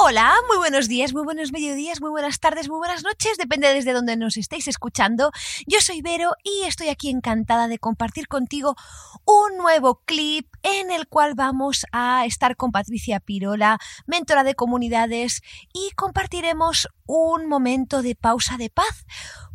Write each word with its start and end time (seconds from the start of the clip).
Hola, 0.00 0.32
muy 0.46 0.58
buenos 0.58 0.86
días, 0.86 1.12
muy 1.12 1.24
buenos 1.24 1.50
mediodías, 1.50 2.00
muy 2.00 2.10
buenas 2.10 2.38
tardes, 2.38 2.68
muy 2.68 2.78
buenas 2.78 3.02
noches, 3.02 3.36
depende 3.36 3.74
desde 3.74 3.92
donde 3.92 4.16
nos 4.16 4.36
estéis 4.36 4.68
escuchando. 4.68 5.32
Yo 5.66 5.80
soy 5.80 6.02
Vero 6.02 6.36
y 6.44 6.62
estoy 6.68 6.88
aquí 6.88 7.10
encantada 7.10 7.66
de 7.66 7.80
compartir 7.80 8.28
contigo 8.28 8.76
un 9.24 9.58
nuevo 9.58 10.00
clip 10.04 10.46
en 10.62 10.92
el 10.92 11.08
cual 11.08 11.34
vamos 11.34 11.84
a 11.90 12.24
estar 12.26 12.54
con 12.54 12.70
Patricia 12.70 13.18
Pirola, 13.18 13.80
mentora 14.06 14.44
de 14.44 14.54
comunidades, 14.54 15.42
y 15.74 15.90
compartiremos 15.96 16.86
un 17.06 17.48
momento 17.48 18.00
de 18.00 18.14
pausa 18.14 18.56
de 18.56 18.70
paz 18.70 19.04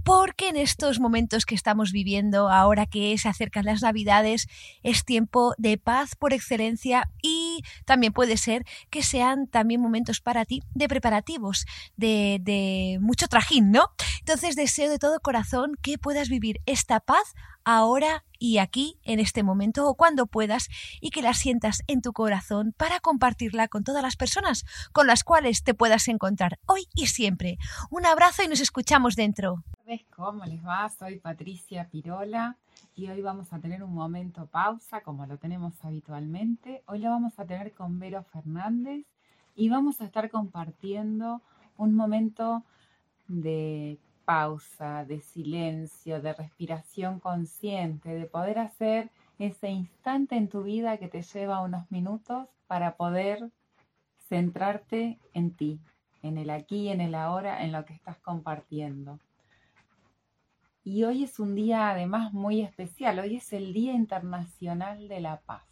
porque 0.03 0.49
en 0.49 0.57
estos 0.57 0.99
momentos 0.99 1.45
que 1.45 1.55
estamos 1.55 1.91
viviendo, 1.91 2.49
ahora 2.49 2.85
que 2.85 3.17
se 3.17 3.29
acercan 3.29 3.65
las 3.65 3.81
Navidades, 3.81 4.47
es 4.83 5.05
tiempo 5.05 5.53
de 5.57 5.77
paz 5.77 6.15
por 6.15 6.33
excelencia 6.33 7.09
y 7.21 7.63
también 7.85 8.13
puede 8.13 8.37
ser 8.37 8.65
que 8.89 9.03
sean 9.03 9.47
también 9.47 9.81
momentos 9.81 10.19
para 10.21 10.45
ti 10.45 10.61
de 10.73 10.87
preparativos, 10.87 11.65
de, 11.95 12.39
de 12.41 12.97
mucho 13.01 13.27
trajín, 13.27 13.71
¿no? 13.71 13.91
Entonces 14.19 14.55
deseo 14.55 14.89
de 14.89 14.99
todo 14.99 15.19
corazón 15.19 15.73
que 15.81 15.97
puedas 15.97 16.29
vivir 16.29 16.59
esta 16.65 16.99
paz 16.99 17.33
ahora 17.65 18.23
y 18.39 18.57
aquí, 18.57 18.99
en 19.03 19.19
este 19.19 19.41
momento 19.41 19.87
o 19.87 19.95
cuando 19.95 20.27
puedas, 20.27 20.67
y 20.99 21.11
que 21.11 21.21
la 21.21 21.33
sientas 21.33 21.81
en 21.87 22.01
tu 22.01 22.11
corazón 22.11 22.73
para 22.75 22.99
compartirla 22.99 23.67
con 23.69 23.83
todas 23.83 24.03
las 24.03 24.17
personas 24.17 24.65
con 24.91 25.07
las 25.07 25.23
cuales 25.23 25.63
te 25.63 25.73
puedas 25.73 26.07
encontrar 26.07 26.59
hoy 26.65 26.87
y 26.93 27.07
siempre. 27.07 27.57
Un 27.89 28.05
abrazo 28.05 28.43
y 28.43 28.47
nos 28.47 28.59
escuchamos 28.59 29.15
dentro. 29.15 29.63
¿Cómo 30.15 30.43
les 30.45 30.65
va? 30.65 30.89
Soy 30.89 31.19
Patricia 31.19 31.89
Pirola 31.89 32.57
y 32.95 33.07
hoy 33.07 33.21
vamos 33.21 33.53
a 33.53 33.59
tener 33.59 33.83
un 33.83 33.93
momento 33.93 34.47
pausa 34.47 35.01
como 35.01 35.25
lo 35.25 35.37
tenemos 35.37 35.73
habitualmente. 35.83 36.83
Hoy 36.85 36.99
lo 36.99 37.09
vamos 37.09 37.37
a 37.37 37.45
tener 37.45 37.73
con 37.73 37.99
Vero 37.99 38.23
Fernández 38.23 39.05
y 39.55 39.69
vamos 39.69 40.01
a 40.01 40.05
estar 40.05 40.29
compartiendo 40.29 41.41
un 41.77 41.95
momento 41.95 42.63
de 43.27 43.99
pausa, 44.25 45.05
de 45.05 45.21
silencio, 45.21 46.21
de 46.21 46.33
respiración 46.33 47.19
consciente, 47.19 48.09
de 48.09 48.25
poder 48.25 48.59
hacer 48.59 49.09
ese 49.39 49.69
instante 49.69 50.35
en 50.35 50.47
tu 50.47 50.63
vida 50.63 50.97
que 50.97 51.07
te 51.07 51.21
lleva 51.21 51.61
unos 51.61 51.89
minutos 51.91 52.47
para 52.67 52.95
poder 52.95 53.51
centrarte 54.29 55.19
en 55.33 55.55
ti, 55.55 55.79
en 56.21 56.37
el 56.37 56.49
aquí, 56.49 56.89
en 56.89 57.01
el 57.01 57.15
ahora, 57.15 57.63
en 57.63 57.71
lo 57.71 57.85
que 57.85 57.93
estás 57.93 58.17
compartiendo. 58.19 59.19
Y 60.83 61.03
hoy 61.03 61.23
es 61.23 61.39
un 61.39 61.55
día 61.55 61.89
además 61.89 62.33
muy 62.33 62.61
especial, 62.61 63.19
hoy 63.19 63.37
es 63.37 63.53
el 63.53 63.73
Día 63.73 63.93
Internacional 63.93 65.07
de 65.07 65.21
la 65.21 65.39
Paz. 65.41 65.63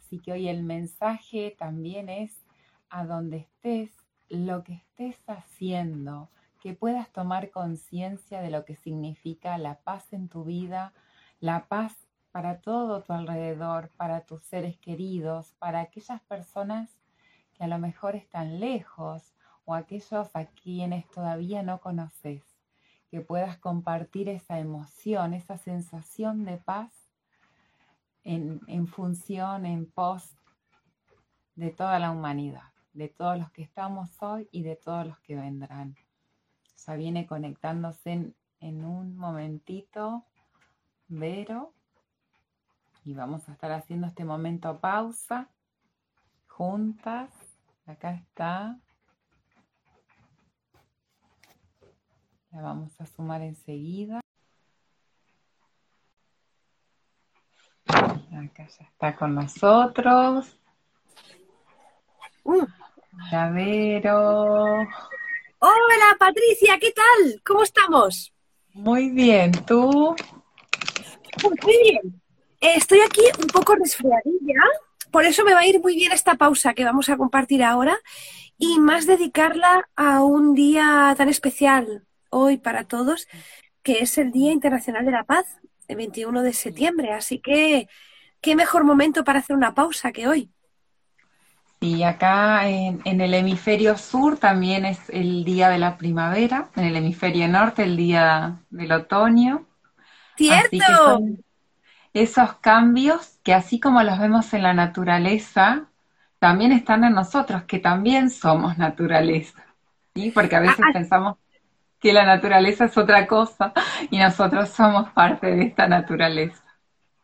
Así 0.00 0.18
que 0.18 0.32
hoy 0.32 0.48
el 0.48 0.62
mensaje 0.62 1.56
también 1.58 2.08
es 2.08 2.44
a 2.90 3.04
donde 3.04 3.38
estés, 3.38 3.90
lo 4.28 4.64
que 4.64 4.74
estés 4.74 5.16
haciendo, 5.28 6.28
que 6.66 6.74
puedas 6.74 7.12
tomar 7.12 7.52
conciencia 7.52 8.40
de 8.40 8.50
lo 8.50 8.64
que 8.64 8.74
significa 8.74 9.56
la 9.56 9.78
paz 9.82 10.12
en 10.12 10.28
tu 10.28 10.42
vida, 10.42 10.92
la 11.38 11.68
paz 11.68 12.08
para 12.32 12.60
todo 12.60 13.04
tu 13.04 13.12
alrededor, 13.12 13.90
para 13.90 14.22
tus 14.22 14.42
seres 14.42 14.76
queridos, 14.76 15.54
para 15.60 15.78
aquellas 15.78 16.20
personas 16.22 16.90
que 17.54 17.62
a 17.62 17.68
lo 17.68 17.78
mejor 17.78 18.16
están 18.16 18.58
lejos 18.58 19.32
o 19.64 19.76
aquellos 19.76 20.34
a 20.34 20.46
quienes 20.46 21.08
todavía 21.08 21.62
no 21.62 21.80
conoces, 21.80 22.42
que 23.12 23.20
puedas 23.20 23.58
compartir 23.58 24.28
esa 24.28 24.58
emoción, 24.58 25.34
esa 25.34 25.58
sensación 25.58 26.44
de 26.44 26.56
paz 26.56 26.90
en, 28.24 28.60
en 28.66 28.88
función, 28.88 29.66
en 29.66 29.88
pos 29.88 30.36
de 31.54 31.70
toda 31.70 32.00
la 32.00 32.10
humanidad, 32.10 32.72
de 32.92 33.08
todos 33.08 33.38
los 33.38 33.52
que 33.52 33.62
estamos 33.62 34.20
hoy 34.20 34.48
y 34.50 34.64
de 34.64 34.74
todos 34.74 35.06
los 35.06 35.20
que 35.20 35.36
vendrán 35.36 35.96
ya 36.76 36.94
viene 36.94 37.26
conectándose 37.26 38.32
en, 38.60 38.84
un 38.84 39.16
momentito, 39.16 40.24
Vero. 41.08 41.72
Y 43.04 43.14
vamos 43.14 43.48
a 43.48 43.52
estar 43.52 43.70
haciendo 43.72 44.08
este 44.08 44.24
momento 44.24 44.80
pausa, 44.80 45.48
juntas. 46.48 47.30
Acá 47.86 48.12
está. 48.12 48.78
La 52.50 52.62
vamos 52.62 53.00
a 53.00 53.06
sumar 53.06 53.42
enseguida. 53.42 54.20
Acá 57.86 58.66
ya 58.66 58.84
está 58.84 59.16
con 59.16 59.34
nosotros. 59.34 60.58
Uh. 62.42 62.66
Vero. 63.30 64.86
Hola 65.58 66.16
Patricia, 66.18 66.78
¿qué 66.78 66.92
tal? 66.92 67.40
¿Cómo 67.42 67.62
estamos? 67.62 68.32
Muy 68.74 69.08
bien, 69.10 69.52
¿tú? 69.66 70.14
Muy 71.42 71.56
bien. 71.82 72.22
estoy 72.60 73.00
aquí 73.00 73.22
un 73.40 73.48
poco 73.48 73.74
resfriadilla, 73.74 74.60
por 75.10 75.24
eso 75.24 75.44
me 75.44 75.54
va 75.54 75.60
a 75.60 75.66
ir 75.66 75.80
muy 75.80 75.96
bien 75.96 76.12
esta 76.12 76.34
pausa 76.34 76.74
que 76.74 76.84
vamos 76.84 77.08
a 77.08 77.16
compartir 77.16 77.62
ahora 77.64 77.98
y 78.58 78.78
más 78.80 79.06
dedicarla 79.06 79.88
a 79.96 80.22
un 80.22 80.54
día 80.54 81.14
tan 81.16 81.30
especial 81.30 82.06
hoy 82.28 82.58
para 82.58 82.84
todos, 82.84 83.26
que 83.82 84.00
es 84.00 84.18
el 84.18 84.32
Día 84.32 84.52
Internacional 84.52 85.06
de 85.06 85.12
la 85.12 85.24
Paz, 85.24 85.46
el 85.88 85.96
21 85.96 86.42
de 86.42 86.52
septiembre. 86.52 87.12
Así 87.12 87.38
que, 87.38 87.88
qué 88.42 88.56
mejor 88.56 88.84
momento 88.84 89.24
para 89.24 89.38
hacer 89.38 89.56
una 89.56 89.74
pausa 89.74 90.12
que 90.12 90.28
hoy. 90.28 90.50
Y 91.80 92.02
acá 92.02 92.68
en, 92.68 93.00
el 93.04 93.34
hemisferio 93.34 93.96
sur 93.98 94.38
también 94.38 94.86
es 94.86 95.10
el 95.10 95.44
día 95.44 95.68
de 95.68 95.78
la 95.78 95.98
primavera, 95.98 96.68
en 96.74 96.84
el 96.84 96.96
hemisferio 96.96 97.46
norte 97.48 97.82
el 97.82 97.96
día 97.96 98.56
del 98.70 98.92
otoño. 98.92 99.66
¡Cierto! 100.36 101.20
esos 102.22 102.54
cambios 102.56 103.38
que 103.42 103.52
así 103.52 103.78
como 103.78 104.02
los 104.02 104.18
vemos 104.18 104.52
en 104.54 104.62
la 104.62 104.72
naturaleza, 104.72 105.88
también 106.38 106.72
están 106.72 107.04
en 107.04 107.12
nosotros, 107.12 107.64
que 107.64 107.78
también 107.78 108.30
somos 108.30 108.78
naturaleza. 108.78 109.66
¿sí? 110.14 110.30
Porque 110.30 110.56
a 110.56 110.60
veces 110.60 110.80
ah, 110.80 110.88
ah. 110.88 110.92
pensamos 110.94 111.36
que 112.00 112.12
la 112.12 112.24
naturaleza 112.24 112.86
es 112.86 112.96
otra 112.96 113.26
cosa 113.26 113.72
y 114.10 114.18
nosotros 114.18 114.70
somos 114.70 115.10
parte 115.10 115.48
de 115.48 115.64
esta 115.64 115.88
naturaleza. 115.88 116.62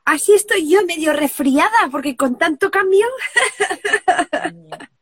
Así 0.04 0.32
estoy 0.32 0.68
yo 0.68 0.84
medio 0.86 1.12
resfriada 1.12 1.88
porque 1.90 2.16
con 2.16 2.36
tanto 2.36 2.70
cambio. 2.70 3.06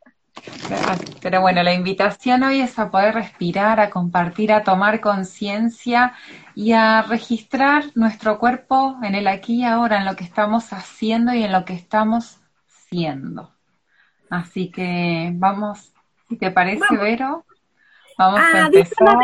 Pero 1.23 1.41
bueno, 1.41 1.63
la 1.63 1.75
invitación 1.75 2.43
hoy 2.43 2.61
es 2.61 2.79
a 2.79 2.91
poder 2.91 3.15
respirar, 3.15 3.81
a 3.81 3.91
compartir, 3.91 4.53
a 4.53 4.63
tomar 4.63 5.01
conciencia 5.01 6.15
y 6.55 6.73
a 6.73 7.03
registrar 7.03 7.85
nuestro 7.95 8.39
cuerpo 8.39 8.97
en 9.03 9.15
el 9.15 9.27
aquí 9.27 9.61
y 9.61 9.65
ahora, 9.65 9.99
en 9.99 10.07
lo 10.07 10.17
que 10.17 10.25
estamos 10.25 10.73
haciendo 10.73 11.35
y 11.35 11.43
en 11.43 11.53
lo 11.53 11.65
que 11.65 11.75
estamos 11.75 12.41
siendo. 12.67 13.53
Así 14.31 14.71
que 14.71 15.31
vamos, 15.35 15.93
si 16.29 16.37
te 16.37 16.51
parece, 16.51 16.97
Vero, 16.97 17.45
vamos 18.17 18.41
a 18.41 18.67
empezar. 18.67 19.17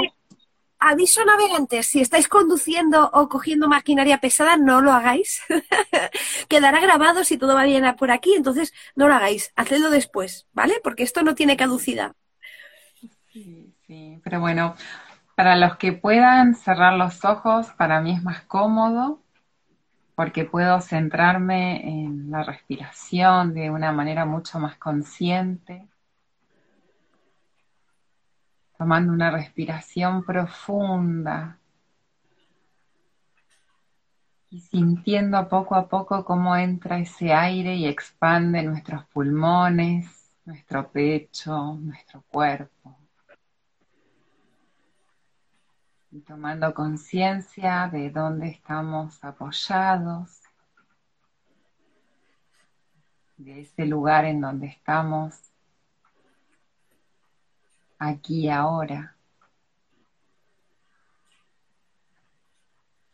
Aviso 0.78 1.24
navegantes, 1.24 1.86
si 1.86 2.00
estáis 2.02 2.28
conduciendo 2.28 3.10
o 3.14 3.28
cogiendo 3.28 3.66
maquinaria 3.68 4.18
pesada, 4.20 4.56
no 4.58 4.80
lo 4.82 4.92
hagáis. 4.92 5.40
Quedará 6.48 6.80
grabado 6.80 7.24
si 7.24 7.38
todo 7.38 7.54
va 7.54 7.64
bien 7.64 7.84
por 7.96 8.10
aquí, 8.10 8.34
entonces 8.34 8.72
no 8.94 9.08
lo 9.08 9.14
hagáis, 9.14 9.52
hacedlo 9.56 9.90
después, 9.90 10.46
¿vale? 10.52 10.74
Porque 10.84 11.02
esto 11.02 11.22
no 11.22 11.34
tiene 11.34 11.56
caducidad. 11.56 12.12
Sí, 13.32 13.74
sí, 13.86 14.20
pero 14.24 14.40
bueno, 14.40 14.74
Para 15.36 15.56
los 15.56 15.76
que 15.78 15.92
puedan 15.94 16.54
cerrar 16.56 16.94
los 16.94 17.24
ojos, 17.24 17.68
para 17.78 18.00
mí 18.02 18.12
es 18.14 18.22
más 18.24 18.42
cómodo 18.42 19.22
porque 20.16 20.44
puedo 20.46 20.80
centrarme 20.82 21.88
en 21.88 22.30
la 22.30 22.42
respiración 22.44 23.54
de 23.54 23.70
una 23.70 23.92
manera 23.92 24.26
mucho 24.26 24.58
más 24.60 24.76
consciente, 24.78 25.88
tomando 28.78 29.12
una 29.12 29.30
respiración 29.30 30.24
profunda 30.24 31.58
y 34.50 34.60
sintiendo 34.60 35.48
poco 35.48 35.74
a 35.74 35.88
poco 35.88 36.24
cómo 36.24 36.56
entra 36.56 36.98
ese 36.98 37.32
aire 37.32 37.74
y 37.74 37.86
expande 37.86 38.62
nuestros 38.62 39.04
pulmones, 39.06 40.32
nuestro 40.44 40.88
pecho, 40.90 41.74
nuestro 41.80 42.22
cuerpo. 42.28 42.96
y 46.16 46.20
tomando 46.20 46.72
conciencia 46.72 47.90
de 47.92 48.08
dónde 48.08 48.48
estamos 48.48 49.22
apoyados, 49.22 50.40
de 53.36 53.60
ese 53.60 53.84
lugar 53.84 54.24
en 54.24 54.40
donde 54.40 54.66
estamos 54.66 55.34
aquí 57.98 58.48
ahora. 58.48 59.16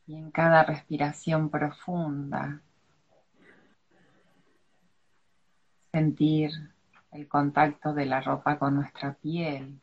Y 0.07 0.17
en 0.17 0.31
cada 0.31 0.65
respiración 0.65 1.49
profunda, 1.49 2.61
sentir 5.93 6.51
el 7.13 7.29
contacto 7.29 7.95
de 7.95 8.07
la 8.07 8.21
ropa 8.21 8.59
con 8.59 8.75
nuestra 8.75 9.15
piel. 9.15 9.81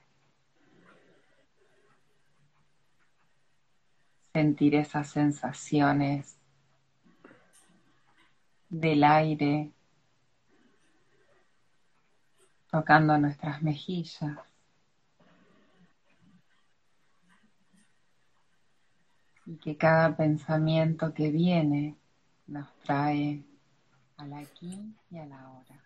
sentir 4.33 4.75
esas 4.75 5.09
sensaciones 5.09 6.37
del 8.69 9.03
aire 9.03 9.71
tocando 12.71 13.17
nuestras 13.17 13.61
mejillas. 13.61 14.48
Y 19.49 19.57
que 19.57 19.77
cada 19.77 20.15
pensamiento 20.15 21.11
que 21.11 21.31
viene 21.31 21.97
nos 22.45 22.71
trae 22.83 23.43
al 24.17 24.33
aquí 24.33 24.93
y 25.09 25.17
a 25.17 25.25
la 25.25 25.49
hora. 25.49 25.83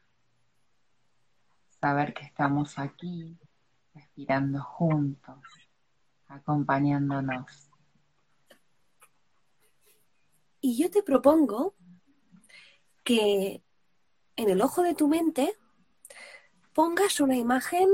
Saber 1.80 2.14
que 2.14 2.26
estamos 2.26 2.78
aquí, 2.78 3.38
respirando 3.96 4.62
juntos, 4.62 5.40
acompañándonos. 6.28 7.70
Y 10.60 10.78
yo 10.78 10.92
te 10.92 11.02
propongo 11.02 11.74
que 13.06 13.64
en 14.36 14.50
el 14.50 14.60
ojo 14.60 14.84
de 14.84 14.94
tu 14.94 15.08
mente 15.08 15.58
pongas 16.74 17.22
una 17.22 17.38
imagen 17.38 17.88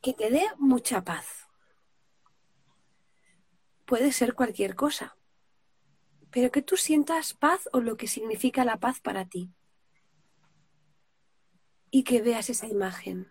que 0.00 0.14
te 0.14 0.30
dé 0.30 0.46
mucha 0.56 1.04
paz. 1.04 1.45
Puede 3.86 4.12
ser 4.12 4.34
cualquier 4.34 4.74
cosa, 4.74 5.16
pero 6.30 6.50
que 6.50 6.60
tú 6.60 6.76
sientas 6.76 7.32
paz 7.32 7.68
o 7.72 7.80
lo 7.80 7.96
que 7.96 8.08
significa 8.08 8.64
la 8.64 8.78
paz 8.78 9.00
para 9.00 9.24
ti. 9.24 9.50
Y 11.90 12.04
que 12.04 12.20
veas 12.20 12.50
esa 12.50 12.66
imagen. 12.66 13.28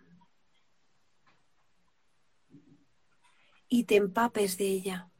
Y 3.68 3.84
te 3.84 3.96
empapes 3.96 4.56
de 4.56 4.66
ella. 4.66 5.10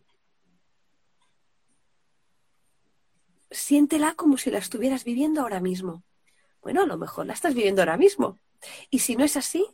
siéntela 3.50 4.14
como 4.14 4.36
si 4.36 4.50
la 4.50 4.58
estuvieras 4.58 5.04
viviendo 5.04 5.40
ahora 5.40 5.60
mismo. 5.60 6.04
Bueno, 6.62 6.82
a 6.82 6.86
lo 6.86 6.98
mejor 6.98 7.26
la 7.26 7.32
estás 7.32 7.54
viviendo 7.54 7.82
ahora 7.82 7.96
mismo. 7.96 8.38
Y 8.90 9.00
si 9.00 9.16
no 9.16 9.24
es 9.24 9.36
así, 9.36 9.66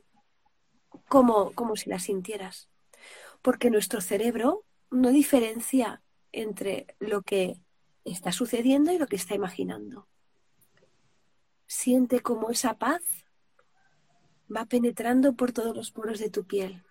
como, 1.09 1.53
como 1.53 1.77
si 1.77 1.91
la 1.91 1.99
sintieras. 1.99 2.69
Porque 3.41 3.71
nuestro 3.71 4.01
cerebro 4.01 4.65
no 4.93 5.11
diferencia 5.11 6.03
entre 6.31 6.87
lo 7.01 7.23
que 7.23 7.61
está 8.05 8.31
sucediendo 8.31 8.93
y 8.93 8.99
lo 8.99 9.07
que 9.07 9.17
está 9.17 9.35
imaginando. 9.35 10.07
Siente 11.67 12.21
como 12.21 12.51
esa 12.51 12.79
paz 12.79 13.03
va 14.55 14.67
penetrando 14.67 15.35
por 15.35 15.53
todos 15.53 15.75
los 15.75 15.91
poros 15.91 16.19
de 16.19 16.31
tu 16.31 16.45
piel. 16.47 16.85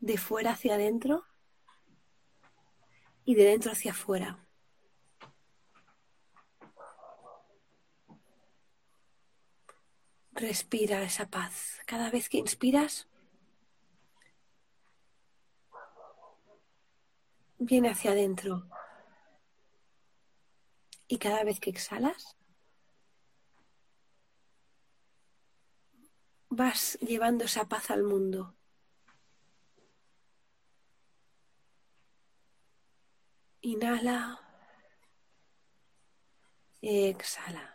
De 0.00 0.18
fuera 0.18 0.52
hacia 0.52 0.74
adentro 0.74 1.24
y 3.24 3.34
de 3.34 3.44
dentro 3.44 3.72
hacia 3.72 3.92
afuera. 3.92 4.46
Respira 10.32 11.02
esa 11.02 11.30
paz. 11.30 11.80
Cada 11.86 12.10
vez 12.10 12.28
que 12.28 12.38
inspiras, 12.38 13.08
viene 17.64 17.90
hacia 17.90 18.12
adentro. 18.12 18.68
Y 21.08 21.18
cada 21.18 21.44
vez 21.44 21.60
que 21.60 21.70
exhalas, 21.70 22.36
vas 26.48 26.98
llevando 27.00 27.44
esa 27.44 27.68
paz 27.68 27.90
al 27.90 28.02
mundo. 28.04 28.54
Inhala. 33.62 34.40
Exhala. 36.82 37.70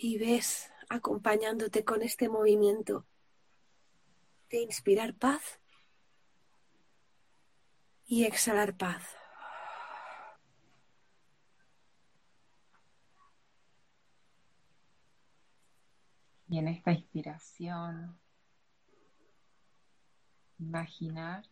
Y 0.00 0.16
ves 0.18 0.70
acompañándote 0.88 1.84
con 1.84 2.02
este 2.02 2.28
movimiento 2.28 3.04
de 4.50 4.62
inspirar 4.62 5.14
paz 5.14 5.60
y 8.06 8.24
exhalar 8.24 8.76
paz. 8.76 9.02
Y 16.50 16.58
en 16.58 16.68
esta 16.68 16.92
inspiración 16.92 18.18
imaginar 20.58 21.44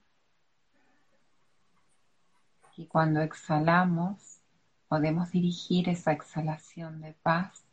que 2.75 2.89
cuando 2.89 3.21
exhalamos 3.21 4.41
podemos 4.89 5.31
dirigir 5.31 5.89
esa 5.89 6.13
exhalación 6.13 7.01
de 7.01 7.13
paz 7.13 7.65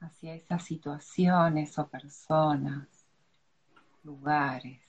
hacia 0.00 0.34
esas 0.34 0.64
situaciones 0.64 1.78
o 1.78 1.88
personas, 1.88 2.99
lugares 4.02 4.82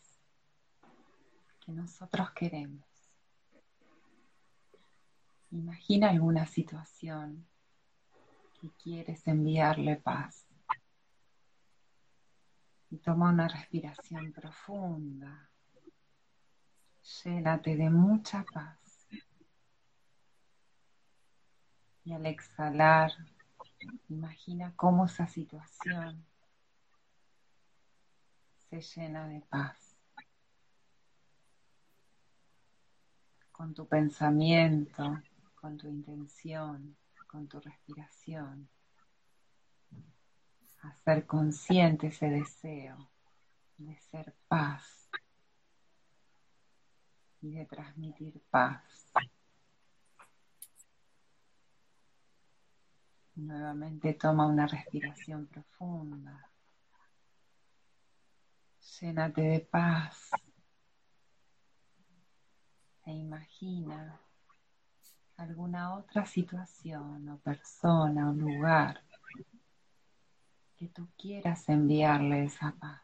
que 1.60 1.72
nosotros 1.72 2.32
queremos. 2.32 2.86
Imagina 5.52 6.10
alguna 6.10 6.46
situación 6.46 7.46
que 8.60 8.70
quieres 8.82 9.28
enviarle 9.28 9.98
paz 9.98 10.46
y 12.90 12.98
toma 12.98 13.30
una 13.30 13.48
respiración 13.48 14.32
profunda. 14.32 15.50
Llénate 17.24 17.76
de 17.76 17.90
mucha 17.90 18.46
paz. 18.54 18.78
Y 22.04 22.14
al 22.14 22.26
exhalar, 22.26 23.12
imagina 24.10 24.74
cómo 24.76 25.06
esa 25.06 25.28
situación 25.28 26.26
se 28.72 28.82
llena 28.82 29.28
de 29.28 29.42
paz. 29.42 29.78
Con 33.52 33.74
tu 33.74 33.88
pensamiento, 33.88 35.22
con 35.56 35.78
tu 35.78 35.88
intención, 35.88 36.96
con 37.28 37.48
tu 37.48 37.60
respiración 37.60 38.70
hacer 40.82 41.26
consciente 41.28 42.08
ese 42.08 42.28
deseo 42.28 43.10
de 43.78 43.98
ser 43.98 44.34
paz 44.48 45.10
y 47.42 47.52
de 47.52 47.66
transmitir 47.66 48.42
paz. 48.50 48.84
Nuevamente 53.36 54.14
toma 54.14 54.46
una 54.46 54.68
respiración 54.68 55.48
profunda. 55.48 56.51
Llénate 59.02 59.42
de 59.42 59.60
paz 59.62 60.30
e 63.04 63.12
imagina 63.12 64.22
alguna 65.38 65.96
otra 65.96 66.24
situación 66.28 67.28
o 67.30 67.40
persona 67.40 68.30
o 68.30 68.34
lugar 68.34 69.04
que 70.78 70.88
tú 70.90 71.10
quieras 71.18 71.68
enviarle 71.68 72.44
esa 72.46 72.74
paz. 72.74 73.02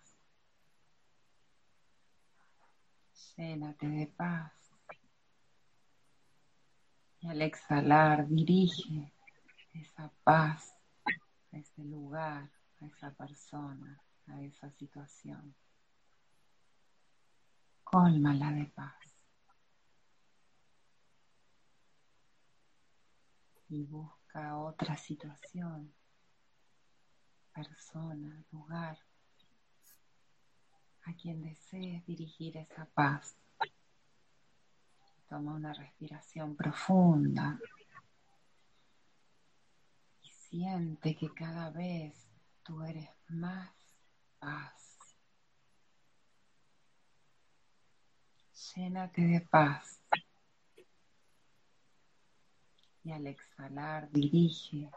Llénate 3.35 3.87
de 3.87 4.05
paz. 4.05 4.53
Y 7.21 7.27
al 7.27 7.41
exhalar, 7.41 8.27
dirige 8.27 9.11
esa 9.73 10.11
paz 10.23 10.75
a 11.51 11.57
ese 11.57 11.83
lugar, 11.83 12.51
a 12.81 12.85
esa 12.85 13.09
persona, 13.15 13.99
a 14.27 14.41
esa 14.43 14.69
situación. 14.69 15.55
Cólmala 17.89 18.51
de 18.51 18.65
paz. 18.65 18.93
Y 23.69 23.83
busca 23.83 24.57
otra 24.57 24.97
situación, 24.97 25.93
persona, 27.53 28.43
lugar, 28.51 28.97
a 31.05 31.13
quien 31.13 31.41
desees 31.41 32.05
dirigir 32.05 32.57
esa 32.57 32.85
paz. 32.85 33.37
Toma 35.29 35.53
una 35.53 35.73
respiración 35.73 36.57
profunda 36.57 37.57
y 40.23 40.29
siente 40.29 41.15
que 41.15 41.33
cada 41.33 41.69
vez 41.69 42.27
tú 42.63 42.81
eres 42.83 43.09
más 43.29 43.71
paz. 44.39 44.86
Llénate 48.75 49.21
de 49.21 49.41
paz. 49.41 49.99
Y 53.03 53.11
al 53.11 53.27
exhalar 53.27 54.09
dirige 54.11 54.89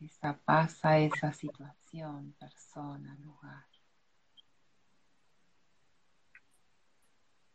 esa 0.00 0.38
paz 0.38 0.84
a 0.84 0.98
esa 0.98 1.32
situación, 1.32 2.34
persona, 2.38 3.14
lugar. 3.16 3.66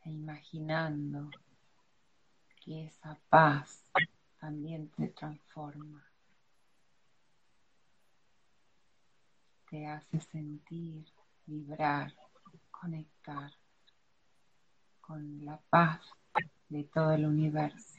E 0.04 0.12
imaginando 0.12 1.32
que 2.64 2.86
esa 2.86 3.20
paz 3.30 3.84
también 4.40 4.90
te 4.90 5.08
transforma. 5.08 6.06
Te 9.70 9.88
hace 9.88 10.22
sentir, 10.22 11.06
vibrar, 11.46 12.14
conectar 12.72 13.52
con 15.08 15.46
la 15.46 15.58
paz 15.70 16.02
de 16.68 16.84
todo 16.84 17.14
el 17.14 17.26
universo, 17.26 17.96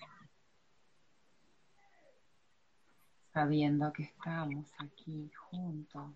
sabiendo 3.32 3.90
que 3.94 4.02
estamos 4.02 4.70
aquí 4.78 5.30
juntos, 5.34 6.14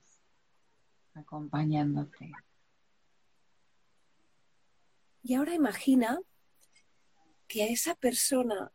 acompañándote. 1.15 2.31
Y 5.23 5.35
ahora 5.35 5.55
imagina 5.55 6.21
que 7.49 7.63
a 7.63 7.69
esa 7.69 7.95
persona 7.95 8.71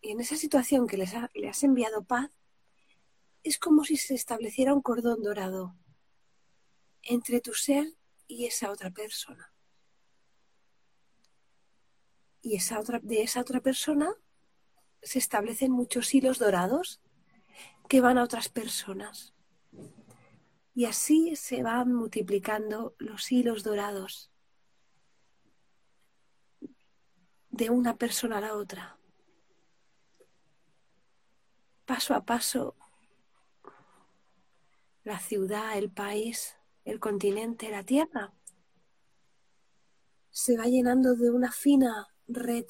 y 0.00 0.10
en 0.10 0.20
esa 0.20 0.36
situación 0.36 0.88
que 0.88 0.96
les 0.96 1.12
le 1.34 1.48
has 1.48 1.62
enviado 1.62 2.04
paz, 2.04 2.30
es 3.44 3.58
como 3.58 3.84
si 3.84 3.96
se 3.96 4.14
estableciera 4.14 4.74
un 4.74 4.82
cordón 4.82 5.22
dorado 5.22 5.76
entre 7.02 7.40
tu 7.40 7.54
ser 7.54 7.86
y 8.26 8.46
esa 8.46 8.72
otra 8.72 8.90
persona. 8.90 9.55
Y 12.46 12.54
esa 12.54 12.78
otra, 12.78 13.00
de 13.02 13.22
esa 13.22 13.40
otra 13.40 13.60
persona 13.60 14.14
se 15.02 15.18
establecen 15.18 15.72
muchos 15.72 16.14
hilos 16.14 16.38
dorados 16.38 17.00
que 17.88 18.00
van 18.00 18.18
a 18.18 18.22
otras 18.22 18.48
personas. 18.48 19.34
Y 20.72 20.84
así 20.84 21.34
se 21.34 21.64
van 21.64 21.92
multiplicando 21.92 22.94
los 22.98 23.32
hilos 23.32 23.64
dorados 23.64 24.30
de 27.50 27.68
una 27.70 27.96
persona 27.96 28.38
a 28.38 28.42
la 28.42 28.54
otra. 28.54 28.96
Paso 31.84 32.14
a 32.14 32.24
paso, 32.24 32.76
la 35.02 35.18
ciudad, 35.18 35.76
el 35.76 35.90
país, 35.90 36.56
el 36.84 37.00
continente, 37.00 37.72
la 37.72 37.82
tierra, 37.82 38.32
se 40.30 40.56
va 40.56 40.66
llenando 40.66 41.16
de 41.16 41.32
una 41.32 41.50
fina 41.50 42.06
red 42.28 42.66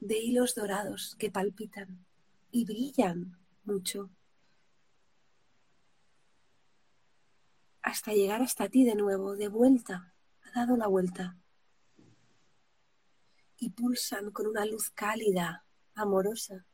de 0.00 0.18
hilos 0.18 0.54
dorados 0.54 1.16
que 1.18 1.30
palpitan 1.30 2.04
y 2.50 2.64
brillan 2.64 3.38
mucho. 3.64 4.10
Hasta 7.82 8.12
llegar 8.12 8.42
hasta 8.42 8.68
ti 8.68 8.84
de 8.84 8.94
nuevo, 8.94 9.36
de 9.36 9.48
vuelta, 9.48 10.14
ha 10.42 10.50
dado 10.60 10.76
la 10.76 10.86
vuelta 10.86 11.36
y 13.56 13.70
pulsan 13.70 14.30
con 14.30 14.46
una 14.46 14.64
luz 14.64 14.90
cálida, 14.90 15.64
amorosa, 15.94 16.64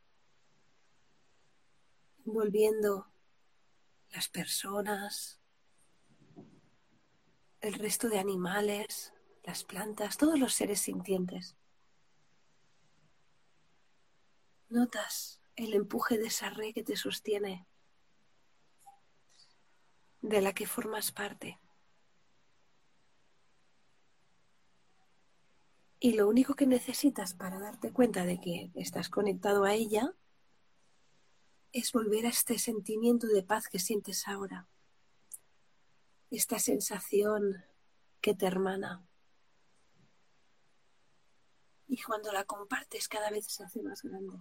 envolviendo 2.27 3.11
las 4.11 4.29
personas, 4.29 5.41
el 7.61 7.75
resto 7.75 8.09
de 8.11 8.19
animales, 8.19 9.14
las 9.45 9.63
plantas, 9.63 10.17
todos 10.17 10.39
los 10.39 10.55
seres 10.55 10.81
sintientes. 10.81 11.57
Notas 14.69 15.41
el 15.57 15.75
empuje 15.75 16.19
de 16.19 16.27
esa 16.27 16.51
red 16.51 16.75
que 16.75 16.83
te 16.83 16.97
sostiene, 16.97 17.67
de 20.21 20.41
la 20.41 20.53
que 20.53 20.67
formas 20.67 21.13
parte. 21.13 21.61
Y 26.01 26.15
lo 26.15 26.29
único 26.29 26.55
que 26.55 26.67
necesitas 26.67 27.35
para 27.35 27.59
darte 27.61 27.93
cuenta 27.93 28.25
de 28.25 28.41
que 28.41 28.71
estás 28.75 29.09
conectado 29.09 29.65
a 29.65 29.75
ella 29.75 30.15
es 31.73 31.93
volver 31.93 32.27
a 32.27 32.31
este 32.31 32.59
sentimiento 32.59 33.27
de 33.27 33.43
paz 33.43 33.69
que 33.69 33.79
sientes 33.79 34.27
ahora. 34.29 34.69
Esta 36.31 36.59
sensación 36.59 37.65
que 38.21 38.35
te 38.35 38.47
hermana. 38.47 39.07
Y 41.87 42.01
cuando 42.03 42.33
la 42.33 42.45
compartes 42.45 43.09
cada 43.09 43.31
vez 43.31 43.47
se 43.47 43.65
hace 43.65 43.83
más 43.83 44.03
grande. 44.03 44.39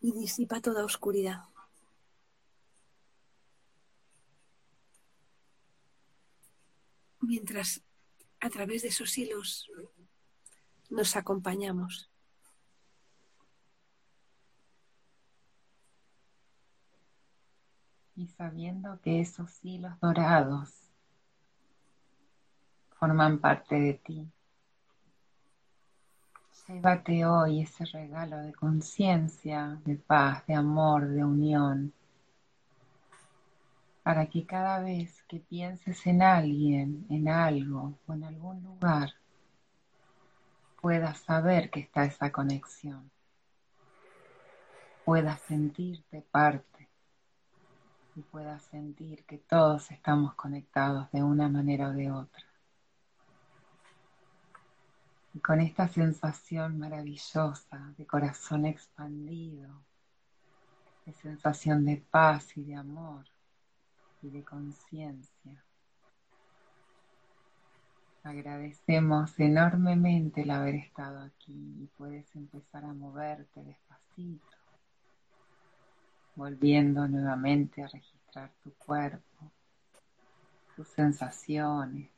Y 0.00 0.12
disipa 0.12 0.60
toda 0.60 0.84
oscuridad. 0.84 1.44
Mientras 7.20 7.82
a 8.40 8.50
través 8.50 8.82
de 8.82 8.88
esos 8.88 9.16
hilos 9.16 9.70
nos 10.90 11.16
acompañamos. 11.16 12.10
Y 18.16 18.28
sabiendo 18.28 19.00
que 19.00 19.20
esos 19.20 19.64
hilos 19.64 19.98
dorados 20.00 20.70
forman 22.90 23.40
parte 23.40 23.74
de 23.74 23.94
ti, 23.94 24.30
llévate 26.68 27.24
hoy 27.26 27.60
ese 27.60 27.84
regalo 27.84 28.38
de 28.38 28.52
conciencia, 28.52 29.80
de 29.84 29.96
paz, 29.96 30.46
de 30.46 30.54
amor, 30.54 31.08
de 31.08 31.24
unión 31.24 31.92
para 34.04 34.26
que 34.26 34.44
cada 34.44 34.80
vez 34.80 35.22
que 35.22 35.40
pienses 35.40 36.06
en 36.06 36.20
alguien, 36.20 37.06
en 37.08 37.26
algo 37.26 37.94
o 38.06 38.12
en 38.12 38.24
algún 38.24 38.62
lugar, 38.62 39.14
puedas 40.82 41.18
saber 41.20 41.70
que 41.70 41.80
está 41.80 42.04
esa 42.04 42.30
conexión, 42.30 43.10
puedas 45.06 45.40
sentirte 45.40 46.20
parte 46.20 46.90
y 48.14 48.20
puedas 48.20 48.62
sentir 48.64 49.24
que 49.24 49.38
todos 49.38 49.90
estamos 49.90 50.34
conectados 50.34 51.10
de 51.10 51.22
una 51.22 51.48
manera 51.48 51.88
o 51.88 51.92
de 51.92 52.10
otra. 52.10 52.44
Y 55.34 55.40
con 55.40 55.60
esta 55.60 55.88
sensación 55.88 56.78
maravillosa 56.78 57.92
de 57.98 58.06
corazón 58.06 58.64
expandido, 58.66 59.82
de 61.04 61.12
sensación 61.12 61.84
de 61.84 61.96
paz 61.96 62.56
y 62.56 62.62
de 62.62 62.76
amor, 62.76 63.26
y 64.22 64.30
de 64.30 64.42
conciencia. 64.42 65.64
Agradecemos 68.22 69.38
enormemente 69.38 70.42
el 70.42 70.50
haber 70.50 70.76
estado 70.76 71.20
aquí 71.20 71.52
y 71.52 71.86
puedes 71.98 72.34
empezar 72.34 72.84
a 72.84 72.94
moverte 72.94 73.62
despacito, 73.62 74.56
volviendo 76.34 77.06
nuevamente 77.06 77.82
a 77.82 77.88
registrar 77.88 78.50
tu 78.62 78.72
cuerpo, 78.74 79.52
tus 80.74 80.88
sensaciones. 80.88 82.13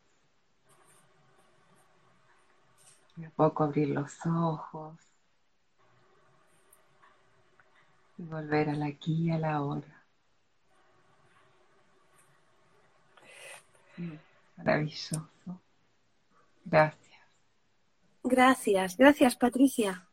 Y 3.17 3.25
a 3.25 3.31
poco 3.31 3.65
abrir 3.65 3.89
los 3.89 4.15
ojos 4.27 4.97
y 8.19 8.23
volver 8.25 8.71
al 8.71 8.83
aquí 8.83 9.27
y 9.27 9.31
a 9.31 9.39
la 9.39 9.63
hora. 9.63 10.03
maravilloso. 14.57 15.29
Gracias. 16.65 17.21
Gracias, 18.23 18.97
gracias 18.97 19.37
Patricia. 19.37 20.09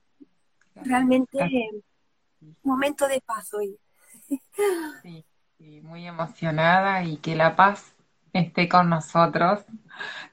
Realmente 0.76 1.38
un 2.42 2.56
momento 2.64 3.08
de 3.08 3.22
paz 3.22 3.54
hoy. 3.54 3.78
Sí, 5.02 5.26
sí, 5.58 5.82
muy 5.82 6.08
emocionada 6.08 7.04
y 7.04 7.18
que 7.18 7.36
la 7.36 7.56
paz 7.56 7.94
esté 8.32 8.70
con 8.70 8.90
nosotros, 8.90 9.66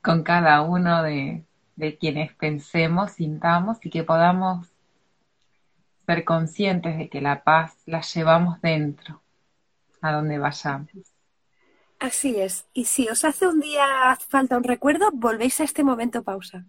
con 0.03 0.23
cada 0.23 0.63
uno 0.63 1.03
de, 1.03 1.45
de 1.81 1.99
quienes 1.99 2.33
pensemos, 2.35 3.13
sintamos 3.13 3.79
y 3.85 3.91
que 3.91 4.05
podamos 4.05 4.69
ser 6.07 6.25
conscientes 6.25 6.99
de 6.99 7.09
que 7.09 7.21
la 7.21 7.43
paz 7.43 7.77
la 7.87 8.03
llevamos 8.03 8.61
dentro, 8.61 9.23
a 10.01 10.13
donde 10.13 10.39
vayamos. 10.39 10.91
Así 11.99 12.41
es. 12.41 12.67
Y 12.73 12.87
si 12.87 13.09
os 13.09 13.25
hace 13.25 13.47
un 13.47 13.61
día 13.61 14.17
falta 14.29 14.57
un 14.57 14.65
recuerdo, 14.65 15.11
volvéis 15.13 15.61
a 15.61 15.65
este 15.65 15.85
momento 15.85 16.23
pausa. 16.23 16.65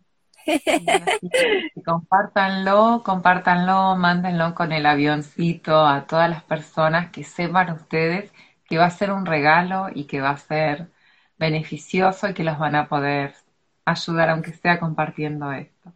compártanlo, 1.86 3.04
compártanlo, 3.06 3.96
mándenlo 3.96 4.56
con 4.56 4.72
el 4.72 4.86
avioncito 4.86 5.86
a 5.86 6.08
todas 6.08 6.30
las 6.30 6.44
personas 6.44 7.12
que 7.12 7.24
sepan 7.24 7.72
ustedes 7.72 8.32
que 8.66 8.78
va 8.78 8.86
a 8.86 8.90
ser 8.90 9.12
un 9.12 9.26
regalo 9.26 9.88
y 9.94 10.06
que 10.06 10.22
va 10.22 10.32
a 10.32 10.38
ser 10.38 10.90
beneficioso 11.38 12.30
y 12.30 12.34
que 12.34 12.44
los 12.44 12.58
van 12.58 12.76
a 12.76 12.88
poder 12.88 13.36
ayudar, 13.86 14.30
aunque 14.30 14.54
sea 14.54 14.80
compartiendo 14.80 15.52
esto. 15.52 15.94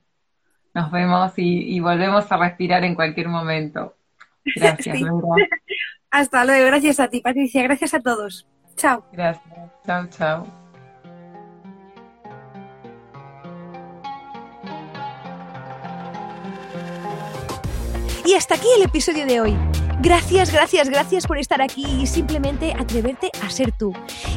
Nos 0.74 0.92
vemos 0.92 1.34
y, 1.38 1.80
volvemos 1.80 2.30
a 2.32 2.38
respirar 2.38 2.84
en 2.84 2.96
cualquier 2.96 3.30
momento. 3.30 3.96
Gracias, 4.56 4.98
Hasta 6.12 6.46
luego. 6.46 6.66
Gracias 6.68 7.00
a 7.00 7.08
ti, 7.10 7.22
Patricia. 7.22 7.64
Gracias 7.64 7.94
a 7.94 8.02
todos. 8.02 8.48
Chao. 8.76 9.06
Gracias. 9.12 9.54
Chao, 9.86 10.08
chao. 10.08 10.66
Y 18.26 18.34
hasta 18.34 18.56
aquí 18.56 18.68
el 18.76 18.84
episodio 18.84 19.26
de 19.26 19.40
hoy. 19.40 19.85
Gracias, 20.02 20.52
gracias, 20.52 20.90
gracias 20.90 21.26
por 21.26 21.38
estar 21.38 21.62
aquí 21.62 21.86
y 21.86 22.06
simplemente 22.06 22.74
atreverte 22.74 23.32
a 23.42 23.50
ser 23.50 23.72
tú. 23.72 23.94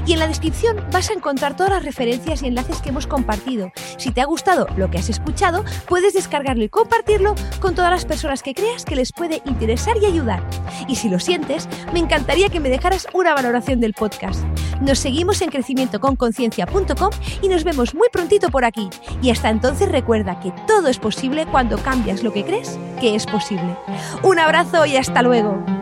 Y 0.07 0.12
en 0.12 0.21
la 0.21 0.29
descripción 0.29 0.85
vas 0.93 1.11
a 1.11 1.15
encontrar 1.15 1.57
todas 1.57 1.73
las 1.73 1.85
referencias 1.85 2.43
y 2.43 2.47
enlaces 2.47 2.81
que 2.81 2.91
hemos 2.91 3.07
compartido. 3.07 3.73
Si 3.97 4.12
te 4.12 4.21
ha 4.21 4.27
gustado 4.27 4.67
lo 4.77 4.91
que 4.91 4.99
has 4.99 5.09
escuchado, 5.09 5.65
puedes 5.88 6.15
descargarlo 6.15 6.65
y 6.65 6.69
compartirlo 6.69 7.35
con 7.61 7.75
todas 7.75 7.91
las 7.91 8.05
personas 8.05 8.43
que 8.43 8.55
creas 8.55 8.85
que 8.85 8.97
les 8.97 9.12
puede 9.12 9.43
interesar 9.47 9.97
y 10.00 10.07
ayudar. 10.07 10.43
Y 10.87 10.97
si 10.97 11.09
lo 11.09 11.19
sientes, 11.19 11.69
me 11.93 11.99
encantaría 11.99 12.49
que 12.49 12.61
me 12.61 12.71
dejaras 12.71 13.07
una 13.12 13.35
valoración 13.35 13.81
del 13.81 13.95
podcast. 13.95 14.43
Nos 14.81 14.99
seguimos 14.99 15.43
en 15.43 15.51
crecimientoconconciencia.com 15.51 17.11
y 17.43 17.49
nos 17.49 17.65
vemos 17.65 17.95
muy 17.95 18.09
prontito 18.11 18.51
por 18.51 18.65
aquí. 18.65 18.89
Y 19.23 19.31
hasta 19.31 19.51
entonces 19.51 19.91
recuerda 19.91 20.41
que 20.41 20.53
todo 20.67 20.89
es 20.89 20.99
posible 20.99 21.47
cuando 21.47 21.79
cambias 21.79 22.23
lo 22.23 22.33
que 22.33 22.45
crees 22.45 22.79
que 23.01 23.15
es 23.15 23.27
posible. 23.27 23.77
Un 24.23 24.39
abrazo 24.39 24.87
y 24.87 24.97
hasta 24.97 25.23
luego. 25.23 25.78